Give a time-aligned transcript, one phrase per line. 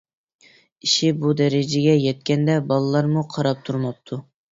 [0.85, 4.19] ئىش بۇ دەرىجىگە يەتكەندە بالىلارمۇ قاراپ تۇرماپتۇ.